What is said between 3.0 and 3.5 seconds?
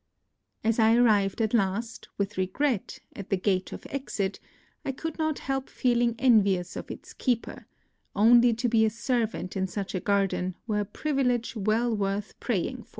at the